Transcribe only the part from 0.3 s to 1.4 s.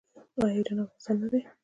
آیا ایران او افغانستان نه دي؟